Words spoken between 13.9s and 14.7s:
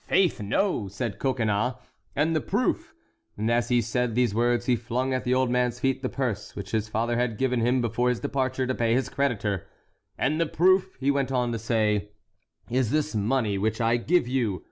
give you!"